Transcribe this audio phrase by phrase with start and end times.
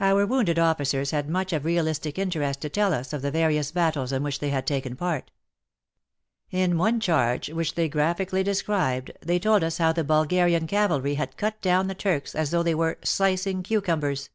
[0.00, 4.10] Our wounded officers had much of realistic interest to tell us of the various battles
[4.10, 5.30] in which they had taken part.
[6.50, 11.36] In one charge which they graphically described, they told us how the Bulgarian cavalry had
[11.36, 14.30] cut down the Turks as though they were slicing cucumbers."